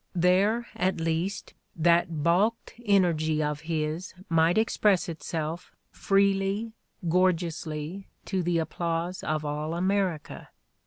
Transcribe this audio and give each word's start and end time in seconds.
There, 0.15 0.65
at• 0.75 0.95
least, 0.99 1.53
that 1.75 2.23
balked 2.23 2.73
energy 2.83 3.43
of 3.43 3.59
his 3.61 4.15
might 4.29 4.57
express 4.57 5.07
itself 5.07 5.73
freely, 5.91 6.73
gorgeously, 7.07 8.07
to 8.25 8.41
the 8.41 8.57
applause 8.57 9.21
of 9.21 9.45
all 9.45 9.75
America. 9.75 10.49